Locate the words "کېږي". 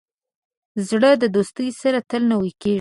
2.61-2.69